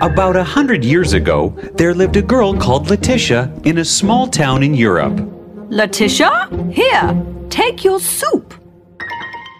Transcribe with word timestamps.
About 0.00 0.34
a 0.34 0.42
hundred 0.42 0.82
years 0.82 1.12
ago, 1.12 1.50
there 1.74 1.92
lived 1.92 2.16
a 2.16 2.22
girl 2.22 2.54
called 2.54 2.88
Letitia 2.88 3.52
in 3.64 3.76
a 3.76 3.84
small 3.84 4.26
town 4.26 4.62
in 4.62 4.72
Europe. 4.72 5.20
Letitia, 5.68 6.48
here, 6.72 7.22
take 7.50 7.84
your 7.84 8.00
soup. 8.00 8.54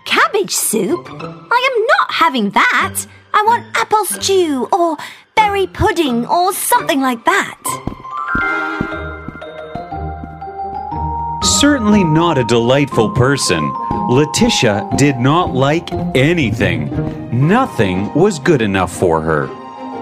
Cabbage 0.06 0.54
soup? 0.54 1.06
I 1.10 1.76
am 1.76 1.86
not 1.86 2.10
having 2.10 2.48
that. 2.52 3.04
I 3.34 3.42
want 3.42 3.66
apple 3.76 4.06
stew 4.06 4.66
or 4.72 4.96
berry 5.36 5.66
pudding 5.66 6.24
or 6.24 6.54
something 6.54 7.02
like 7.02 7.22
that. 7.26 7.60
Certainly 11.42 12.04
not 12.04 12.38
a 12.38 12.44
delightful 12.44 13.10
person, 13.10 13.70
Letitia 14.08 14.88
did 14.96 15.18
not 15.18 15.52
like 15.52 15.92
anything. 16.14 16.88
Nothing 17.30 18.12
was 18.14 18.38
good 18.38 18.62
enough 18.62 18.90
for 18.90 19.20
her. 19.20 19.59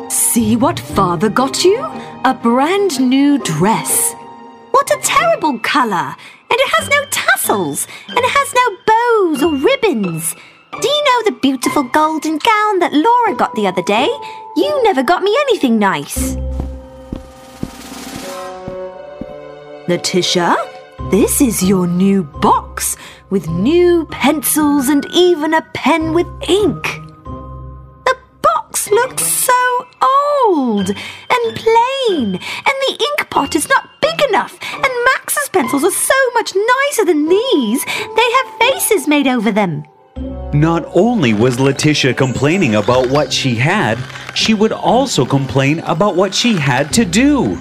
See 0.09 0.57
what 0.57 0.81
father 0.81 1.29
got 1.29 1.65
you? 1.65 1.85
A 2.25 2.33
brand 2.33 2.99
new 2.99 3.39
dress. 3.39 4.15
What 4.71 4.91
a 4.91 4.99
terrible 5.03 5.59
colour! 5.59 6.17
And 6.51 6.59
it 6.59 6.71
has 6.77 6.89
no 6.89 7.05
tassels, 7.11 7.87
and 8.09 8.19
it 8.19 8.31
has 8.31 8.55
no 8.55 8.77
bows 8.87 9.43
or 9.43 9.55
ribbons. 9.57 10.35
Do 10.81 10.89
you 10.89 11.05
know 11.05 11.23
the 11.25 11.39
beautiful 11.43 11.83
golden 11.83 12.39
gown 12.39 12.79
that 12.79 12.95
Laura 12.95 13.35
got 13.37 13.55
the 13.55 13.67
other 13.67 13.83
day? 13.83 14.09
You 14.57 14.83
never 14.83 15.03
got 15.03 15.23
me 15.23 15.37
anything 15.43 15.79
nice. 15.79 16.37
Letitia, 19.89 20.57
this 21.11 21.43
is 21.43 21.63
your 21.63 21.87
new 21.87 22.23
box 22.23 22.97
with 23.29 23.49
new 23.49 24.07
pencils 24.07 24.89
and 24.89 25.07
even 25.13 25.53
a 25.53 25.63
pen 25.75 26.15
with 26.15 26.27
ink. 26.49 27.08
Box 28.91 29.23
so 29.23 29.89
old 30.03 30.91
and 30.91 31.57
plain, 31.57 32.35
and 32.35 32.77
the 32.87 32.93
ink 32.93 33.31
pot 33.31 33.57
is 33.57 33.69
not 33.69 33.89
big 34.01 34.21
enough, 34.29 34.59
and 34.73 34.93
Max's 35.05 35.49
pencils 35.49 35.85
are 35.85 35.91
so 35.91 36.15
much 36.35 36.55
nicer 36.55 37.05
than 37.05 37.29
these. 37.29 37.85
They 37.85 38.31
have 38.33 38.59
faces 38.59 39.09
made 39.09 39.27
over 39.27 39.51
them. 39.51 39.85
Not 40.53 40.85
only 40.95 41.35
was 41.35 41.59
Letitia 41.59 42.15
complaining 42.15 42.77
about 42.77 43.09
what 43.09 43.33
she 43.33 43.55
had, 43.55 43.99
she 44.35 44.55
would 44.55 44.73
also 44.73 45.25
complain 45.25 45.81
about 45.81 46.15
what 46.15 46.35
she 46.35 46.55
had 46.55 46.93
to 46.95 47.05
do. 47.05 47.59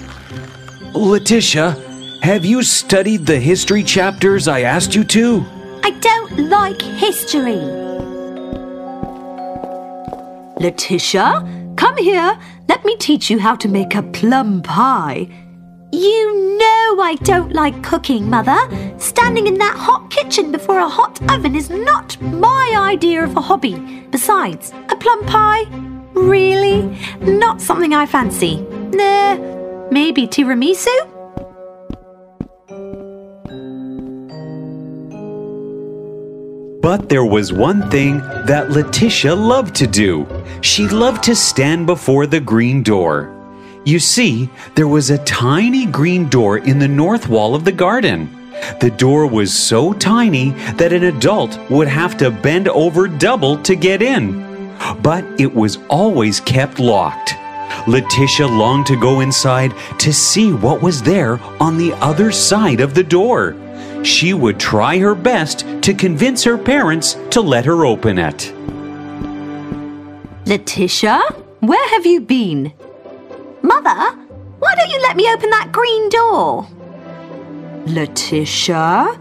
Letitia, 0.94 1.76
have 2.22 2.44
you 2.44 2.62
studied 2.62 3.26
the 3.26 3.38
history 3.38 3.82
chapters 3.82 4.48
I 4.48 4.62
asked 4.62 4.94
you 4.94 5.04
to? 5.04 5.44
I 5.82 5.90
don't 5.90 6.48
like 6.48 6.80
history. 6.80 7.87
Letitia, 10.60 11.74
come 11.76 11.96
here. 11.96 12.38
Let 12.68 12.84
me 12.84 12.96
teach 12.96 13.30
you 13.30 13.38
how 13.38 13.54
to 13.56 13.68
make 13.68 13.94
a 13.94 14.02
plum 14.02 14.62
pie. 14.62 15.28
You 15.92 16.58
know 16.58 17.00
I 17.00 17.16
don't 17.22 17.52
like 17.52 17.82
cooking, 17.82 18.28
Mother. 18.28 18.58
Standing 18.98 19.46
in 19.46 19.58
that 19.58 19.76
hot 19.76 20.10
kitchen 20.10 20.52
before 20.52 20.78
a 20.78 20.88
hot 20.88 21.20
oven 21.30 21.54
is 21.54 21.70
not 21.70 22.20
my 22.20 22.74
idea 22.76 23.24
of 23.24 23.36
a 23.36 23.40
hobby. 23.40 24.04
Besides, 24.10 24.72
a 24.90 24.96
plum 24.96 25.24
pie? 25.26 25.64
Really? 26.14 26.98
Not 27.20 27.60
something 27.60 27.94
I 27.94 28.06
fancy. 28.06 28.60
Nah, 28.92 29.36
maybe 29.90 30.26
tiramisu? 30.26 31.17
But 36.88 37.10
there 37.10 37.26
was 37.26 37.52
one 37.52 37.90
thing 37.90 38.16
that 38.46 38.70
Letitia 38.70 39.34
loved 39.34 39.74
to 39.74 39.86
do. 39.86 40.26
She 40.62 40.88
loved 40.88 41.22
to 41.24 41.36
stand 41.36 41.84
before 41.84 42.26
the 42.26 42.40
green 42.40 42.82
door. 42.82 43.30
You 43.84 43.98
see, 43.98 44.48
there 44.74 44.88
was 44.88 45.10
a 45.10 45.22
tiny 45.24 45.84
green 45.84 46.30
door 46.30 46.56
in 46.56 46.78
the 46.78 46.88
north 46.88 47.28
wall 47.28 47.54
of 47.54 47.66
the 47.66 47.72
garden. 47.72 48.34
The 48.80 48.90
door 48.90 49.26
was 49.26 49.52
so 49.52 49.92
tiny 49.92 50.52
that 50.78 50.94
an 50.94 51.04
adult 51.04 51.58
would 51.70 51.88
have 51.88 52.16
to 52.16 52.30
bend 52.30 52.68
over 52.68 53.06
double 53.06 53.58
to 53.64 53.76
get 53.76 54.00
in. 54.00 54.74
But 55.02 55.26
it 55.38 55.54
was 55.54 55.76
always 55.90 56.40
kept 56.40 56.78
locked. 56.78 57.34
Letitia 57.86 58.46
longed 58.46 58.86
to 58.86 58.98
go 58.98 59.20
inside 59.20 59.74
to 59.98 60.10
see 60.10 60.54
what 60.54 60.80
was 60.80 61.02
there 61.02 61.38
on 61.60 61.76
the 61.76 61.92
other 62.00 62.32
side 62.32 62.80
of 62.80 62.94
the 62.94 63.04
door 63.04 63.54
she 64.08 64.32
would 64.34 64.58
try 64.58 64.98
her 64.98 65.14
best 65.14 65.64
to 65.82 65.92
convince 65.94 66.42
her 66.42 66.56
parents 66.56 67.16
to 67.30 67.40
let 67.40 67.64
her 67.64 67.84
open 67.84 68.18
it. 68.18 68.52
Letitia, 70.46 71.20
where 71.60 71.88
have 71.90 72.06
you 72.06 72.20
been? 72.20 72.72
Mother, 73.62 74.16
why 74.58 74.74
don't 74.74 74.90
you 74.90 75.00
let 75.02 75.16
me 75.16 75.30
open 75.30 75.50
that 75.50 75.72
green 75.72 76.08
door? 76.08 76.66
Letitia, 77.86 79.18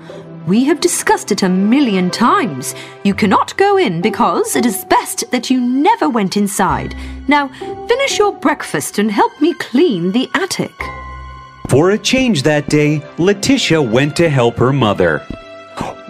we 0.47 0.63
have 0.63 0.79
discussed 0.79 1.31
it 1.31 1.43
a 1.43 1.49
million 1.49 2.09
times. 2.09 2.73
You 3.03 3.13
cannot 3.13 3.57
go 3.57 3.77
in 3.77 4.01
because 4.01 4.55
it 4.55 4.65
is 4.65 4.85
best 4.85 5.29
that 5.31 5.49
you 5.49 5.59
never 5.59 6.07
went 6.09 6.37
inside. 6.37 6.95
Now, 7.27 7.49
finish 7.87 8.17
your 8.17 8.33
breakfast 8.33 8.99
and 8.99 9.11
help 9.11 9.39
me 9.41 9.53
clean 9.55 10.13
the 10.13 10.29
attic. 10.33 10.71
For 11.67 11.91
a 11.91 11.97
change 11.97 12.43
that 12.43 12.69
day, 12.69 13.01
Letitia 13.17 13.81
went 13.81 14.15
to 14.15 14.29
help 14.29 14.55
her 14.57 14.71
mother. 14.71 15.19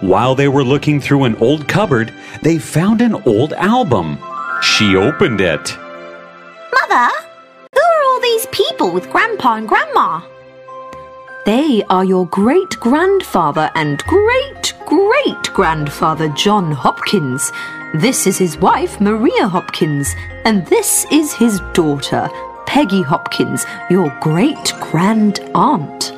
While 0.00 0.36
they 0.36 0.46
were 0.46 0.62
looking 0.62 1.00
through 1.00 1.24
an 1.24 1.34
old 1.36 1.66
cupboard, 1.66 2.14
they 2.42 2.58
found 2.58 3.00
an 3.00 3.14
old 3.26 3.52
album. 3.54 4.18
She 4.62 4.94
opened 4.94 5.40
it. 5.40 5.76
Mother, 6.72 7.10
who 7.74 7.80
are 7.80 8.02
all 8.04 8.20
these 8.20 8.46
people 8.46 8.92
with 8.92 9.10
Grandpa 9.10 9.56
and 9.56 9.68
Grandma? 9.68 10.22
They 11.44 11.82
are 11.90 12.04
your 12.04 12.26
great 12.26 12.78
grandfather 12.78 13.70
and 13.74 13.98
great 14.04 14.74
great 14.86 15.52
grandfather 15.52 16.28
John 16.30 16.72
Hopkins. 16.72 17.52
This 17.94 18.26
is 18.26 18.38
his 18.38 18.56
wife 18.58 19.00
Maria 19.00 19.48
Hopkins, 19.48 20.14
and 20.44 20.66
this 20.66 21.04
is 21.10 21.34
his 21.34 21.60
daughter 21.74 22.30
Peggy 22.68 23.00
Hopkins, 23.00 23.64
your 23.88 24.14
great 24.20 24.74
grand 24.78 25.40
aunt. 25.54 26.12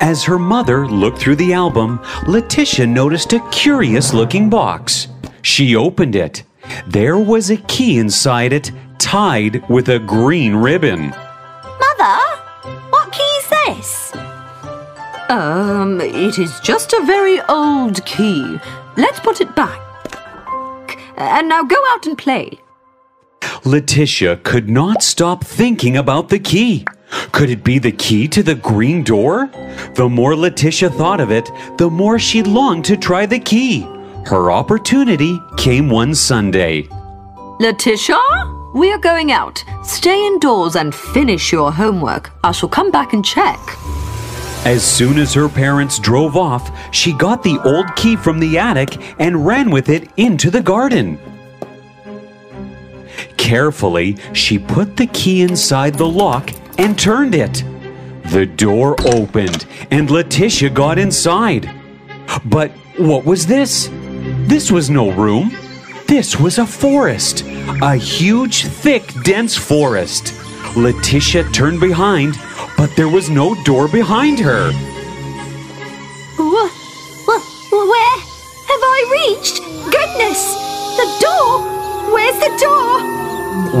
As 0.00 0.24
her 0.24 0.38
mother 0.38 0.88
looked 0.88 1.18
through 1.18 1.36
the 1.36 1.52
album, 1.52 2.00
Letitia 2.26 2.86
noticed 2.86 3.34
a 3.34 3.46
curious 3.50 4.14
looking 4.14 4.48
box. 4.48 5.08
She 5.42 5.76
opened 5.76 6.16
it. 6.16 6.44
There 6.86 7.18
was 7.18 7.50
a 7.50 7.58
key 7.58 7.98
inside 7.98 8.54
it, 8.54 8.72
tied 8.96 9.68
with 9.68 9.90
a 9.90 9.98
green 9.98 10.56
ribbon. 10.56 11.10
Mother, 11.10 12.20
what 12.88 13.12
key 13.12 13.22
is 13.22 13.48
this? 13.50 14.12
Um, 15.28 16.00
it 16.00 16.38
is 16.38 16.58
just 16.60 16.94
a 16.94 17.04
very 17.04 17.42
old 17.42 18.02
key. 18.06 18.58
Let's 18.96 19.20
put 19.20 19.42
it 19.42 19.54
back. 19.54 19.78
And 21.18 21.50
now 21.50 21.62
go 21.64 21.76
out 21.88 22.06
and 22.06 22.16
play. 22.16 22.60
Letitia 23.66 24.36
could 24.44 24.68
not 24.68 25.02
stop 25.02 25.42
thinking 25.42 25.96
about 25.96 26.28
the 26.28 26.38
key. 26.38 26.86
Could 27.32 27.50
it 27.50 27.64
be 27.64 27.80
the 27.80 27.90
key 27.90 28.28
to 28.28 28.40
the 28.40 28.54
green 28.54 29.02
door? 29.02 29.50
The 29.96 30.08
more 30.08 30.36
Letitia 30.36 30.90
thought 30.90 31.18
of 31.18 31.32
it, 31.32 31.50
the 31.76 31.90
more 31.90 32.16
she 32.16 32.44
longed 32.44 32.84
to 32.84 32.96
try 32.96 33.26
the 33.26 33.40
key. 33.40 33.80
Her 34.24 34.52
opportunity 34.52 35.40
came 35.56 35.90
one 35.90 36.14
Sunday. 36.14 36.88
Letitia, 37.58 38.20
we 38.72 38.92
are 38.92 38.98
going 38.98 39.32
out. 39.32 39.64
Stay 39.82 40.24
indoors 40.24 40.76
and 40.76 40.94
finish 40.94 41.50
your 41.50 41.72
homework. 41.72 42.30
I 42.44 42.52
shall 42.52 42.68
come 42.68 42.92
back 42.92 43.14
and 43.14 43.24
check. 43.24 43.58
As 44.64 44.84
soon 44.84 45.18
as 45.18 45.34
her 45.34 45.48
parents 45.48 45.98
drove 45.98 46.36
off, 46.36 46.70
she 46.94 47.12
got 47.12 47.42
the 47.42 47.58
old 47.64 47.96
key 47.96 48.14
from 48.14 48.38
the 48.38 48.58
attic 48.58 48.96
and 49.18 49.44
ran 49.44 49.72
with 49.72 49.88
it 49.88 50.08
into 50.16 50.52
the 50.52 50.62
garden. 50.62 51.18
Carefully, 53.46 54.16
she 54.32 54.58
put 54.58 54.96
the 54.96 55.06
key 55.06 55.42
inside 55.42 55.94
the 55.94 56.08
lock 56.08 56.50
and 56.78 56.98
turned 56.98 57.32
it. 57.32 57.62
The 58.32 58.44
door 58.44 58.96
opened 59.06 59.66
and 59.92 60.10
Letitia 60.10 60.70
got 60.70 60.98
inside. 60.98 61.70
But 62.44 62.72
what 62.98 63.24
was 63.24 63.46
this? 63.46 63.88
This 64.48 64.72
was 64.72 64.90
no 64.90 65.12
room. 65.12 65.56
This 66.08 66.40
was 66.40 66.58
a 66.58 66.66
forest. 66.66 67.44
A 67.82 67.94
huge, 67.94 68.64
thick, 68.64 69.04
dense 69.22 69.56
forest. 69.56 70.34
Letitia 70.76 71.44
turned 71.50 71.78
behind, 71.78 72.34
but 72.76 72.96
there 72.96 73.08
was 73.08 73.30
no 73.30 73.54
door 73.62 73.86
behind 73.86 74.40
her. 74.40 74.72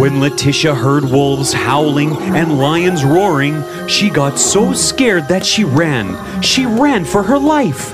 When 0.06 0.20
Letitia 0.20 0.72
heard 0.72 1.02
wolves 1.02 1.52
howling 1.52 2.12
and 2.12 2.58
lions 2.60 3.04
roaring, 3.04 3.60
she 3.88 4.08
got 4.08 4.38
so 4.38 4.72
scared 4.72 5.26
that 5.26 5.44
she 5.44 5.64
ran. 5.64 6.40
She 6.42 6.64
ran 6.64 7.04
for 7.04 7.24
her 7.24 7.40
life. 7.40 7.92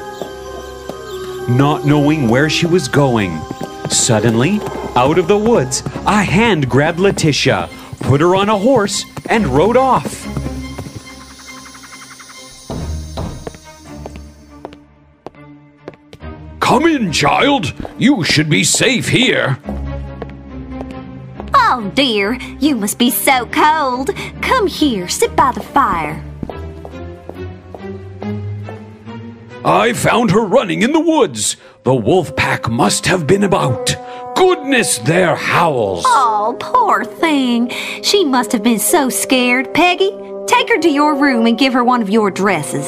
Not 1.49 1.87
knowing 1.87 2.29
where 2.29 2.51
she 2.51 2.67
was 2.67 2.87
going. 2.87 3.41
Suddenly, 3.89 4.61
out 4.95 5.17
of 5.17 5.27
the 5.27 5.39
woods, 5.39 5.83
a 6.05 6.23
hand 6.23 6.69
grabbed 6.69 7.01
Letitia, 7.01 7.71
put 8.01 8.21
her 8.21 8.37
on 8.37 8.51
a 8.51 8.59
horse 8.59 9.07
and 9.31 9.47
rode 9.47 9.79
off. 9.79 10.27
Come 16.61 16.85
in, 16.85 17.11
child. 17.11 17.73
You 17.97 18.23
should 18.23 18.51
be 18.51 18.65
safe 18.65 19.09
here. 19.09 19.59
Oh 21.75 21.91
dear, 21.95 22.35
you 22.61 22.77
must 22.77 22.99
be 22.99 23.09
so 23.09 23.47
cold. 23.47 24.11
Come 24.43 24.67
here, 24.67 25.09
sit 25.09 25.35
by 25.35 25.53
the 25.53 25.63
fire. 25.63 26.23
I 29.65 29.95
found 29.95 30.33
her 30.33 30.45
running 30.45 30.83
in 30.83 30.93
the 30.93 31.01
woods. 31.01 31.57
The 31.85 31.95
wolf 31.95 32.37
pack 32.37 32.69
must 32.69 33.07
have 33.07 33.27
been 33.27 33.43
about. 33.43 33.97
Goodness, 34.37 34.99
their 34.99 35.35
howls. 35.35 36.05
Oh, 36.07 36.59
poor 36.61 37.07
thing. 37.07 37.71
She 38.03 38.23
must 38.23 38.53
have 38.53 38.63
been 38.63 38.79
so 38.79 39.09
scared. 39.09 39.73
Peggy, 39.73 40.11
take 40.47 40.69
her 40.69 40.79
to 40.79 40.91
your 40.91 41.15
room 41.15 41.47
and 41.47 41.57
give 41.57 41.73
her 41.73 41.83
one 41.83 42.03
of 42.03 42.11
your 42.11 42.31
dresses. 42.31 42.87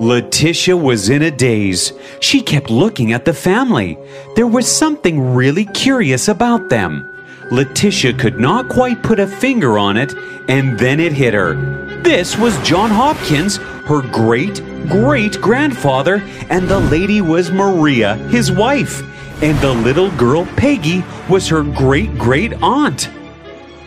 Letitia 0.00 0.76
was 0.76 1.10
in 1.10 1.22
a 1.22 1.30
daze. 1.30 1.92
She 2.18 2.42
kept 2.42 2.70
looking 2.70 3.12
at 3.12 3.24
the 3.24 3.32
family. 3.32 3.96
There 4.34 4.48
was 4.48 4.66
something 4.66 5.32
really 5.34 5.66
curious 5.66 6.26
about 6.26 6.70
them. 6.70 7.12
Letitia 7.50 8.12
could 8.14 8.38
not 8.38 8.68
quite 8.68 9.02
put 9.02 9.20
a 9.20 9.26
finger 9.26 9.78
on 9.78 9.96
it, 9.96 10.14
and 10.48 10.78
then 10.78 11.00
it 11.00 11.12
hit 11.12 11.34
her. 11.34 11.54
This 12.02 12.36
was 12.36 12.58
John 12.66 12.90
Hopkins, 12.90 13.56
her 13.86 14.02
great 14.02 14.62
great 14.88 15.40
grandfather, 15.40 16.22
and 16.48 16.68
the 16.68 16.78
lady 16.78 17.20
was 17.20 17.50
Maria, 17.50 18.14
his 18.30 18.52
wife, 18.52 19.02
and 19.42 19.58
the 19.58 19.72
little 19.72 20.10
girl 20.12 20.46
Peggy 20.56 21.04
was 21.28 21.48
her 21.48 21.62
great 21.62 22.16
great 22.18 22.52
aunt. 22.62 23.04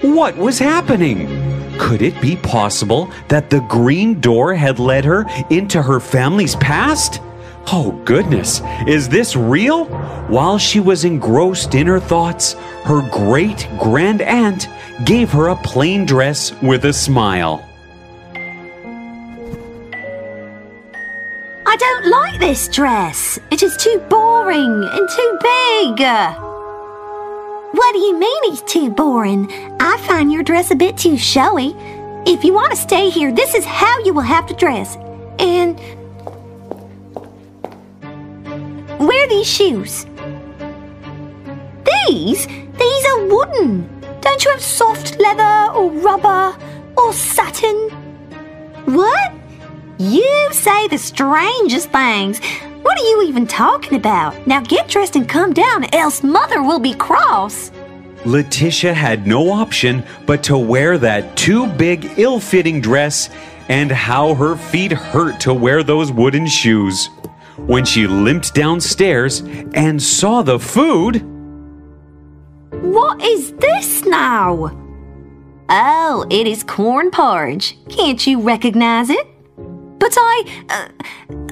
What 0.02 0.38
was 0.38 0.60
happening? 0.60 1.28
Could 1.78 2.02
it 2.02 2.20
be 2.22 2.36
possible 2.36 3.12
that 3.30 3.50
the 3.50 3.62
green 3.62 4.20
door 4.20 4.54
had 4.54 4.80
led 4.80 5.06
her 5.06 5.26
into 5.50 5.82
her 5.82 6.00
family's 6.00 6.56
past? 6.58 7.22
Oh, 7.72 7.92
goodness, 8.06 8.62
is 8.88 9.10
this 9.10 9.36
real? 9.36 9.86
While 10.28 10.58
she 10.58 10.80
was 10.80 11.06
engrossed 11.06 11.76
in 11.76 11.86
her 11.88 12.00
thoughts, 12.00 12.54
her 12.84 13.08
great 13.12 13.68
grand 13.80 14.22
aunt 14.22 14.68
gave 15.06 15.32
her 15.32 15.50
a 15.50 15.56
plain 15.56 16.06
dress 16.06 16.52
with 16.62 16.86
a 16.86 16.94
smile. 16.94 17.64
I 21.68 21.76
don't 21.78 22.08
like 22.10 22.40
this 22.40 22.68
dress. 22.70 23.40
It 23.52 23.62
is 23.62 23.78
too 23.78 24.00
boring 24.10 24.90
and 24.92 25.10
too 25.10 25.38
big. 25.40 26.00
What 27.72 27.94
do 27.94 28.00
you 28.00 28.18
mean 28.18 28.38
it's 28.46 28.62
too 28.64 28.90
boring? 28.90 29.48
I 29.80 29.98
find 30.08 30.32
your 30.32 30.42
dress 30.42 30.72
a 30.72 30.76
bit 30.76 30.98
too 30.98 31.18
showy. 31.18 31.76
If 32.26 32.44
you 32.44 32.54
want 32.54 32.72
to 32.72 32.78
stay 32.78 33.12
here, 33.12 33.32
this 33.32 33.54
is 33.54 33.64
how 33.64 34.00
you 34.00 34.14
will 34.14 34.22
have 34.22 34.48
to 34.48 34.56
dress. 34.56 34.98
And 35.38 35.80
these 39.30 39.48
shoes. 39.48 40.06
These? 41.86 42.48
These 42.48 43.06
are 43.06 43.26
wooden. 43.28 44.02
Don't 44.22 44.44
you 44.44 44.52
have 44.52 44.62
soft 44.62 45.20
leather 45.20 45.74
or 45.74 45.92
rubber 45.92 46.58
or 46.98 47.14
satin? 47.14 47.90
What? 48.86 49.34
You 49.98 50.50
say 50.52 50.88
the 50.88 50.98
strangest 50.98 51.90
things. 51.92 52.40
What 52.82 52.98
are 53.00 53.04
you 53.04 53.24
even 53.28 53.46
talking 53.46 53.96
about? 53.96 54.48
Now 54.48 54.62
get 54.62 54.88
dressed 54.88 55.16
and 55.16 55.28
come 55.28 55.54
down, 55.54 55.94
else 55.94 56.24
Mother 56.24 56.64
will 56.64 56.80
be 56.80 56.94
cross. 56.94 57.72
Letitia 58.26 58.94
had 58.94 59.28
no 59.28 59.52
option 59.52 60.04
but 60.26 60.44
to 60.44 60.58
wear 60.58 60.98
that 60.98 61.36
too 61.38 61.68
big, 61.68 62.18
ill 62.18 62.40
fitting 62.40 62.82
dress, 62.82 63.30
and 63.70 63.92
how 63.92 64.34
her 64.34 64.56
feet 64.56 64.92
hurt 64.92 65.40
to 65.42 65.54
wear 65.54 65.84
those 65.84 66.12
wooden 66.12 66.48
shoes. 66.48 67.10
When 67.68 67.86
she 67.86 68.08
limped 68.08 68.54
downstairs 68.54 69.42
and 69.74 70.02
saw 70.02 70.42
the 70.42 70.60
food. 70.60 71.22
What 72.72 73.22
is 73.22 73.54
this 73.54 74.06
now? 74.06 74.72
Oh, 75.70 76.26
it 76.30 76.48
is 76.48 76.64
corn 76.64 77.12
porridge. 77.12 77.78
Can't 77.90 78.26
you 78.26 78.42
recognize 78.42 79.10
it? 79.10 79.28
But 80.00 80.16
I. 80.18 80.64
Uh, 80.70 80.88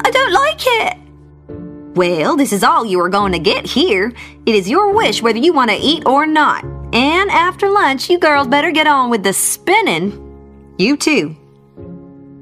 I 0.03 0.09
don't 0.09 0.31
like 0.31 0.61
it. 0.65 0.97
Well, 1.95 2.37
this 2.37 2.53
is 2.53 2.63
all 2.63 2.85
you 2.85 2.99
are 3.01 3.09
going 3.09 3.31
to 3.33 3.39
get 3.39 3.65
here. 3.65 4.13
It 4.45 4.55
is 4.55 4.69
your 4.69 4.93
wish 4.93 5.21
whether 5.21 5.39
you 5.39 5.51
want 5.51 5.71
to 5.71 5.77
eat 5.77 6.05
or 6.05 6.25
not. 6.25 6.63
And 6.93 7.29
after 7.29 7.69
lunch, 7.69 8.09
you 8.09 8.17
girls 8.17 8.47
better 8.47 8.71
get 8.71 8.87
on 8.87 9.09
with 9.09 9.23
the 9.23 9.33
spinning. 9.33 10.75
You 10.77 10.95
too. 10.95 11.35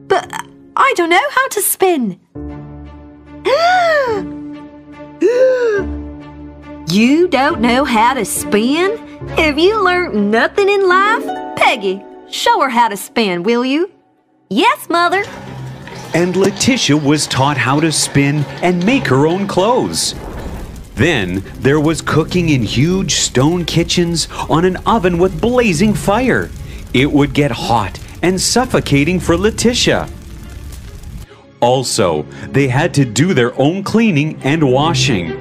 But 0.07 0.31
I 0.75 0.93
don't 0.95 1.09
know 1.09 1.29
how 1.31 1.47
to 1.47 1.61
spin. 1.61 2.19
you 6.91 7.27
don't 7.29 7.61
know 7.61 7.85
how 7.85 8.13
to 8.13 8.25
spin? 8.25 8.97
Have 9.37 9.59
you 9.59 9.83
learned 9.83 10.31
nothing 10.31 10.69
in 10.69 10.87
life? 10.87 11.25
Peggy, 11.55 12.03
show 12.29 12.61
her 12.61 12.69
how 12.69 12.87
to 12.87 12.97
spin, 12.97 13.43
will 13.43 13.65
you? 13.65 13.91
Yes, 14.49 14.89
Mother 14.89 15.23
and 16.15 16.37
Letitia 16.37 16.95
was 16.95 17.27
taught 17.27 17.57
how 17.57 17.81
to 17.81 17.91
spin 17.91 18.45
and 18.63 18.83
make 18.85 19.05
her 19.07 19.27
own 19.27 19.45
clothes. 19.45 20.15
Then 20.93 21.43
there 21.55 21.81
was 21.81 22.01
cooking 22.01 22.49
in 22.49 22.63
huge 22.63 23.15
stone 23.15 23.65
kitchens 23.65 24.29
on 24.49 24.63
an 24.63 24.77
oven 24.85 25.17
with 25.17 25.41
blazing 25.41 25.93
fire. 25.93 26.49
It 26.93 27.11
would 27.11 27.33
get 27.33 27.51
hot 27.51 27.99
and 28.21 28.39
suffocating 28.39 29.19
for 29.19 29.35
Letitia. 29.35 30.07
Also, 31.61 32.23
they 32.49 32.67
had 32.67 32.93
to 32.93 33.05
do 33.05 33.33
their 33.33 33.59
own 33.59 33.83
cleaning 33.83 34.39
and 34.43 34.71
washing. 34.71 35.31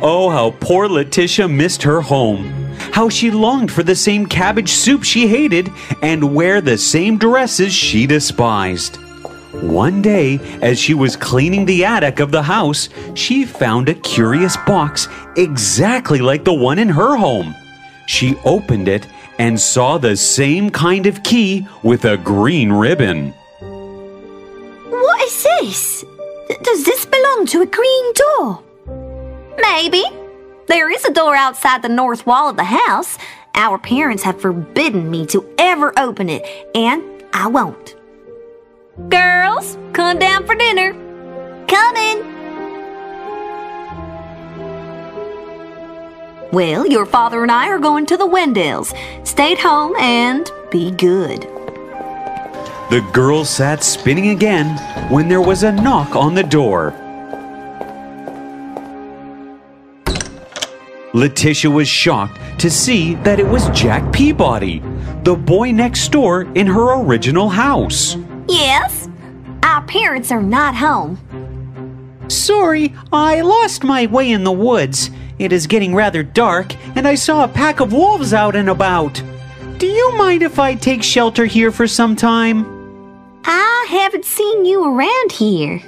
Oh, 0.00 0.30
how 0.30 0.50
poor 0.60 0.88
Letitia 0.88 1.48
missed 1.48 1.82
her 1.82 2.00
home. 2.00 2.44
How 2.92 3.08
she 3.08 3.30
longed 3.30 3.70
for 3.70 3.82
the 3.82 3.94
same 3.94 4.26
cabbage 4.26 4.70
soup 4.70 5.02
she 5.02 5.26
hated 5.26 5.70
and 6.02 6.34
wear 6.34 6.60
the 6.60 6.76
same 6.76 7.18
dresses 7.18 7.72
she 7.72 8.06
despised. 8.06 8.96
One 9.62 10.02
day, 10.02 10.40
as 10.62 10.78
she 10.78 10.94
was 10.94 11.14
cleaning 11.14 11.66
the 11.66 11.84
attic 11.84 12.20
of 12.20 12.32
the 12.32 12.42
house, 12.42 12.88
she 13.14 13.44
found 13.44 13.88
a 13.88 13.94
curious 13.94 14.56
box 14.66 15.08
exactly 15.36 16.20
like 16.20 16.44
the 16.44 16.54
one 16.54 16.78
in 16.78 16.88
her 16.88 17.16
home. 17.16 17.54
She 18.06 18.36
opened 18.44 18.88
it 18.88 19.06
and 19.38 19.60
saw 19.60 19.98
the 19.98 20.16
same 20.16 20.70
kind 20.70 21.06
of 21.06 21.22
key 21.22 21.66
with 21.82 22.04
a 22.04 22.16
green 22.16 22.72
ribbon. 22.72 23.34
Is 25.22 25.42
this? 25.44 26.04
Does 26.62 26.84
this 26.84 27.06
belong 27.06 27.46
to 27.46 27.62
a 27.62 27.66
green 27.66 28.12
door? 28.12 28.62
Maybe. 29.60 30.02
There 30.66 30.90
is 30.90 31.04
a 31.04 31.12
door 31.12 31.36
outside 31.36 31.82
the 31.82 31.88
north 31.88 32.26
wall 32.26 32.48
of 32.48 32.56
the 32.56 32.64
house. 32.64 33.18
Our 33.54 33.78
parents 33.78 34.24
have 34.24 34.40
forbidden 34.40 35.10
me 35.10 35.26
to 35.26 35.48
ever 35.58 35.96
open 35.96 36.28
it, 36.28 36.42
and 36.74 37.04
I 37.32 37.46
won't. 37.46 37.94
Girls, 39.08 39.78
come 39.92 40.18
down 40.18 40.44
for 40.44 40.56
dinner. 40.56 40.92
Coming. 41.68 42.18
Well, 46.52 46.86
your 46.86 47.06
father 47.06 47.42
and 47.42 47.52
I 47.52 47.68
are 47.68 47.78
going 47.78 48.06
to 48.06 48.16
the 48.16 48.26
Wendells. 48.26 48.92
Stay 49.26 49.52
at 49.52 49.58
home 49.60 49.94
and 49.96 50.50
be 50.70 50.90
good. 50.90 51.51
The 52.92 53.00
girl 53.00 53.46
sat 53.46 53.82
spinning 53.82 54.28
again 54.28 54.76
when 55.10 55.26
there 55.26 55.40
was 55.40 55.62
a 55.62 55.72
knock 55.72 56.14
on 56.14 56.34
the 56.34 56.42
door. 56.42 56.92
Letitia 61.14 61.70
was 61.70 61.88
shocked 61.88 62.38
to 62.60 62.68
see 62.68 63.14
that 63.24 63.40
it 63.40 63.46
was 63.46 63.70
Jack 63.70 64.12
Peabody, 64.12 64.80
the 65.22 65.34
boy 65.34 65.70
next 65.70 66.12
door 66.12 66.42
in 66.54 66.66
her 66.66 67.00
original 67.00 67.48
house. 67.48 68.18
Yes? 68.46 69.08
Our 69.62 69.80
parents 69.84 70.30
are 70.30 70.42
not 70.42 70.74
home. 70.74 71.16
Sorry, 72.28 72.94
I 73.10 73.40
lost 73.40 73.84
my 73.84 74.04
way 74.04 74.30
in 74.32 74.44
the 74.44 74.52
woods. 74.52 75.10
It 75.38 75.50
is 75.50 75.66
getting 75.66 75.94
rather 75.94 76.22
dark, 76.22 76.74
and 76.94 77.08
I 77.08 77.14
saw 77.14 77.44
a 77.44 77.48
pack 77.48 77.80
of 77.80 77.94
wolves 77.94 78.34
out 78.34 78.54
and 78.54 78.68
about. 78.68 79.22
Do 79.78 79.86
you 79.86 80.14
mind 80.18 80.42
if 80.42 80.58
I 80.58 80.74
take 80.74 81.02
shelter 81.02 81.46
here 81.46 81.72
for 81.72 81.88
some 81.88 82.16
time? 82.16 82.71
I 83.44 83.86
haven't 83.88 84.24
seen 84.24 84.64
you 84.64 84.84
around 84.84 85.32
here. 85.32 85.80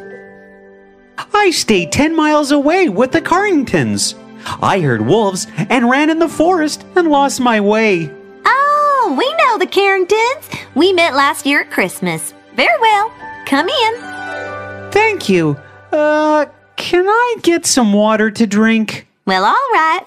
I 1.33 1.51
stayed 1.51 1.93
10 1.93 2.15
miles 2.15 2.51
away 2.51 2.89
with 2.89 3.13
the 3.13 3.21
Carringtons. 3.21 4.15
I 4.61 4.81
heard 4.81 5.07
wolves 5.07 5.47
and 5.57 5.89
ran 5.89 6.11
in 6.11 6.19
the 6.19 6.29
forest 6.29 6.85
and 6.97 7.09
lost 7.09 7.41
my 7.41 7.61
way. 7.61 8.11
Oh, 8.45 9.15
we 9.19 9.33
know 9.45 9.59
the 9.59 9.67
Carringtons. 9.67 10.49
We 10.75 10.93
met 10.93 11.15
last 11.15 11.47
year 11.47 11.63
at 11.63 11.71
Christmas. 11.71 12.35
Very 12.55 12.79
well. 12.81 13.13
Come 13.47 13.69
in. 13.69 14.91
Thank 14.91 15.29
you. 15.29 15.57
Uh, 15.93 16.47
can 16.77 17.07
I 17.09 17.37
get 17.43 17.67
some 17.67 17.93
water 17.93 18.31
to 18.31 18.47
drink? 18.47 19.07
Well, 19.27 19.45
all 19.45 19.53
right. 19.73 20.03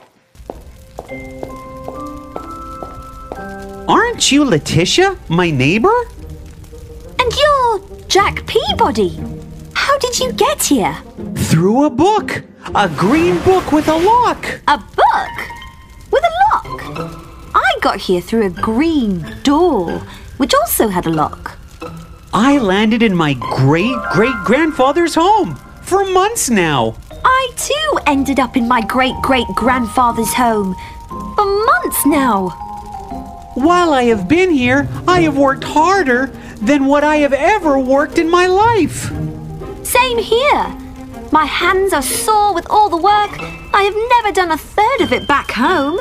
Aren't 3.88 4.08
Aren't 4.18 4.32
you 4.32 4.46
Letitia, 4.46 5.16
my 5.30 5.52
neighbor? 5.52 5.94
And 7.28 7.36
you're 7.36 8.08
Jack 8.08 8.48
Peabody. 8.48 9.20
How 9.74 9.98
did 9.98 10.18
you 10.18 10.32
get 10.32 10.64
here? 10.64 10.96
Through 11.36 11.84
a 11.84 11.90
book. 11.90 12.42
A 12.74 12.88
green 12.88 13.38
book 13.44 13.74
with 13.74 13.90
a 13.90 13.98
lock. 13.98 14.46
A 14.70 14.78
book? 14.78 15.36
With 16.10 16.24
a 16.24 16.34
lock? 16.48 17.52
I 17.54 17.80
got 17.82 18.00
here 18.00 18.22
through 18.22 18.46
a 18.46 18.50
green 18.50 19.26
door, 19.44 20.00
which 20.38 20.54
also 20.54 20.88
had 20.88 21.06
a 21.06 21.10
lock. 21.10 21.58
I 22.34 22.60
landed 22.60 23.04
in 23.04 23.14
my 23.14 23.34
great 23.34 23.98
great 24.14 24.38
grandfather's 24.46 25.16
home 25.16 25.58
for 25.84 26.06
months 26.06 26.50
now. 26.50 26.96
I 27.26 27.52
too 27.58 28.00
ended 28.08 28.40
up 28.40 28.56
in 28.56 28.70
my 28.70 28.80
great 28.80 29.16
great 29.22 29.48
grandfather's 29.54 30.34
home 30.34 30.78
for 31.36 31.66
months 31.66 32.06
now. 32.06 32.64
While 33.56 33.92
I 33.92 34.04
have 34.04 34.30
been 34.30 34.52
here, 34.52 34.88
I 35.10 35.22
have 35.22 35.36
worked 35.36 35.66
harder 35.66 36.32
than 36.58 36.86
what 36.86 37.04
I 37.04 37.18
have 37.18 37.34
ever 37.34 37.78
worked 37.80 38.18
in 38.18 38.30
my 38.30 38.48
life. 38.48 39.12
Same 39.86 40.18
here. 40.18 40.76
My 41.32 41.46
hands 41.46 41.94
are 41.94 42.02
sore 42.02 42.54
with 42.54 42.68
all 42.70 42.90
the 42.90 42.98
work. 42.98 43.32
I 43.74 43.84
have 43.84 43.96
never 44.16 44.34
done 44.34 44.52
a 44.52 44.58
third 44.58 45.02
of 45.02 45.12
it 45.12 45.28
back 45.28 45.52
home. 45.52 46.00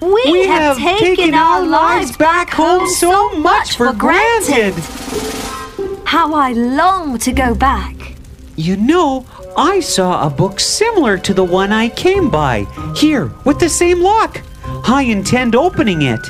We, 0.00 0.32
We 0.32 0.46
have 0.46 0.76
taken 0.78 1.34
our 1.34 1.64
lives 1.64 2.16
back 2.16 2.50
home 2.50 2.88
so 2.88 3.30
much 3.38 3.76
for 3.76 3.92
granted. 3.92 4.74
How 6.04 6.34
I 6.34 6.52
long 6.52 7.18
to 7.18 7.32
go 7.32 7.54
back. 7.54 8.16
You 8.56 8.76
know, 8.76 9.24
I 9.56 9.80
saw 9.80 10.26
a 10.26 10.30
book 10.30 10.60
similar 10.60 11.18
to 11.18 11.32
the 11.34 11.44
one 11.44 11.72
I 11.72 11.88
came 11.88 12.30
by, 12.30 12.66
here, 12.96 13.30
with 13.44 13.60
the 13.60 13.68
same 13.68 14.00
lock. 14.02 14.40
I 14.84 15.02
intend 15.02 15.54
opening 15.54 16.02
it. 16.02 16.20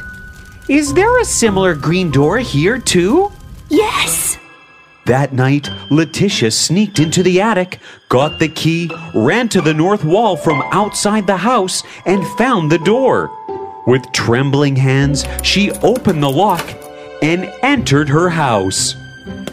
Is 0.68 0.94
there 0.94 1.20
a 1.20 1.24
similar 1.24 1.74
green 1.74 2.10
door 2.10 2.38
here, 2.38 2.78
too? 2.78 3.32
Yes. 3.68 4.38
That 5.06 5.32
night, 5.32 5.68
Letitia 5.90 6.52
sneaked 6.52 7.00
into 7.00 7.24
the 7.24 7.40
attic, 7.40 7.80
got 8.08 8.38
the 8.38 8.48
key, 8.48 8.88
ran 9.14 9.48
to 9.48 9.60
the 9.60 9.74
north 9.74 10.04
wall 10.04 10.36
from 10.36 10.62
outside 10.70 11.26
the 11.26 11.36
house, 11.36 11.82
and 12.06 12.24
found 12.38 12.70
the 12.70 12.78
door. 12.78 13.30
With 13.88 14.12
trembling 14.12 14.76
hands, 14.76 15.24
she 15.42 15.72
opened 15.82 16.22
the 16.22 16.30
lock 16.30 16.64
and 17.22 17.52
entered 17.62 18.08
her 18.08 18.28
house. 18.28 18.94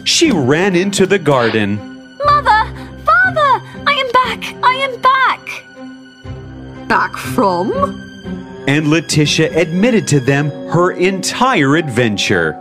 She 0.04 0.30
ran 0.30 0.76
into 0.76 1.06
the 1.06 1.18
garden. 1.18 1.76
Mother! 2.24 2.72
Father! 3.04 3.62
I 3.84 3.94
am 3.98 4.12
back! 4.12 4.54
I 4.62 4.74
am 4.74 5.00
back! 5.00 6.88
Back 6.88 7.16
from? 7.16 8.06
And 8.68 8.88
Letitia 8.88 9.56
admitted 9.58 10.06
to 10.08 10.20
them 10.20 10.50
her 10.68 10.92
entire 10.92 11.76
adventure. 11.76 12.52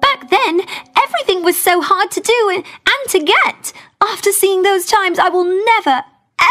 Back 0.00 0.30
then, 0.30 0.60
everything 0.96 1.44
was 1.44 1.58
so 1.58 1.80
hard 1.80 2.10
to 2.12 2.20
do 2.20 2.50
and, 2.54 2.64
and 2.64 3.10
to 3.10 3.18
get. 3.20 3.72
After 4.02 4.32
seeing 4.32 4.62
those 4.62 4.86
times, 4.86 5.18
I 5.18 5.28
will 5.28 5.44
never, 5.44 6.02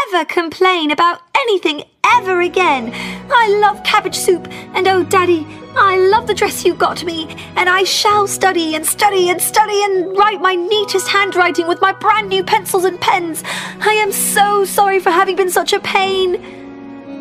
ever 0.08 0.24
complain 0.24 0.90
about 0.90 1.20
anything 1.36 1.84
ever 2.04 2.40
again. 2.40 2.90
I 3.30 3.48
love 3.60 3.82
cabbage 3.84 4.16
soup, 4.16 4.48
and 4.74 4.86
oh, 4.88 5.04
Daddy, 5.04 5.46
I 5.74 5.96
love 5.96 6.26
the 6.26 6.34
dress 6.34 6.64
you 6.64 6.74
got 6.74 7.04
me, 7.04 7.34
and 7.56 7.68
I 7.68 7.84
shall 7.84 8.26
study 8.26 8.74
and 8.74 8.84
study 8.84 9.30
and 9.30 9.40
study 9.40 9.82
and 9.84 10.16
write 10.16 10.40
my 10.40 10.54
neatest 10.54 11.08
handwriting 11.08 11.66
with 11.66 11.80
my 11.80 11.92
brand 11.92 12.28
new 12.28 12.44
pencils 12.44 12.84
and 12.84 13.00
pens. 13.00 13.42
I 13.80 13.94
am 13.94 14.12
so 14.12 14.64
sorry 14.64 15.00
for 15.00 15.10
having 15.10 15.36
been 15.36 15.50
such 15.50 15.72
a 15.72 15.80
pain. 15.80 16.36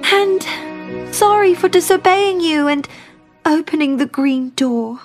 And 0.03 0.45
sorry 1.11 1.53
for 1.53 1.69
disobeying 1.69 2.41
you 2.41 2.67
and 2.67 2.87
opening 3.45 3.97
the 3.97 4.05
green 4.05 4.49
door. 4.51 4.99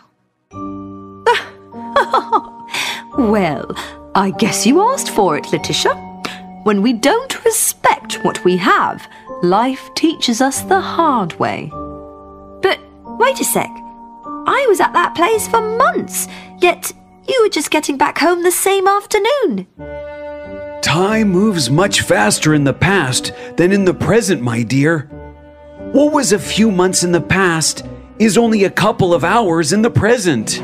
Well, 3.17 3.75
I 4.15 4.31
guess 4.33 4.67
you 4.67 4.83
asked 4.93 5.09
for 5.09 5.39
it, 5.39 5.51
Letitia. 5.51 5.95
When 6.65 6.83
we 6.83 6.93
don't 6.93 7.43
respect 7.47 8.23
what 8.25 8.45
we 8.45 8.59
have, 8.59 9.09
life 9.43 9.89
teaches 9.95 10.43
us 10.43 10.61
the 10.61 10.83
hard 10.83 11.33
way. 11.39 11.71
But 12.61 12.79
wait 13.19 13.41
a 13.41 13.45
sec. 13.45 13.71
I 14.47 14.67
was 14.69 14.81
at 14.81 14.93
that 14.93 15.15
place 15.15 15.49
for 15.49 15.63
months, 15.79 16.29
yet 16.61 16.93
you 17.27 17.41
were 17.43 17.49
just 17.49 17.71
getting 17.71 17.97
back 17.97 18.19
home 18.19 18.43
the 18.43 18.53
same 18.53 18.87
afternoon. 18.87 19.67
Time 20.83 21.31
moves 21.31 21.71
much 21.71 22.03
faster 22.03 22.53
in 22.53 22.65
the 22.65 22.75
past 22.75 23.33
than 23.57 23.73
in 23.73 23.87
the 23.87 23.95
present, 23.95 24.43
my 24.43 24.63
dear. 24.63 25.09
What 25.93 26.13
was 26.13 26.33
a 26.33 26.39
few 26.39 26.71
months 26.71 27.05
in 27.05 27.13
the 27.13 27.21
past 27.21 27.85
is 28.19 28.37
only 28.37 28.65
a 28.65 28.71
couple 28.71 29.15
of 29.15 29.25
hours 29.25 29.73
in 29.73 29.83
the 29.83 29.91
present. 29.91 30.61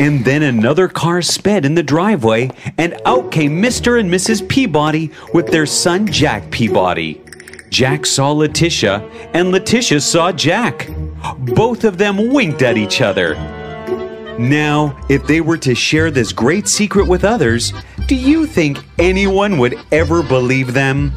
And 0.00 0.24
then 0.24 0.42
another 0.42 0.88
car 0.88 1.22
sped 1.22 1.64
in 1.64 1.74
the 1.74 1.82
driveway, 1.82 2.50
and 2.76 3.00
out 3.06 3.30
came 3.32 3.62
Mr. 3.62 3.98
and 3.98 4.10
Mrs. 4.10 4.46
Peabody 4.48 5.10
with 5.32 5.46
their 5.46 5.64
son 5.64 6.06
Jack 6.06 6.50
Peabody. 6.50 7.20
Jack 7.70 8.04
saw 8.04 8.32
Letitia, 8.32 9.08
and 9.32 9.50
Letitia 9.50 10.00
saw 10.00 10.32
Jack. 10.32 10.88
Both 11.38 11.84
of 11.84 11.98
them 11.98 12.32
winked 12.32 12.62
at 12.62 12.76
each 12.76 13.00
other. 13.00 13.34
Now, 14.38 14.98
if 15.08 15.26
they 15.26 15.40
were 15.40 15.58
to 15.58 15.74
share 15.74 16.10
this 16.10 16.32
great 16.32 16.68
secret 16.68 17.06
with 17.06 17.24
others, 17.24 17.72
do 18.06 18.14
you 18.14 18.46
think 18.46 18.78
anyone 18.98 19.58
would 19.58 19.78
ever 19.92 20.22
believe 20.22 20.74
them? 20.74 21.12